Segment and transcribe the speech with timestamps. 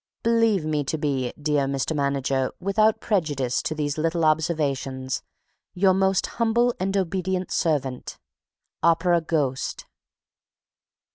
[0.23, 1.95] Believe me to be, dear Mr.
[1.95, 5.21] Manager, without prejudice to these little observations,
[5.75, 8.17] Your Most Humble and Obedient Servant,
[8.81, 9.85] OPERA GHOST.